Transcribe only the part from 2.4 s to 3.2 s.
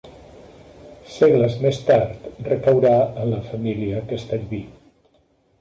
recaurà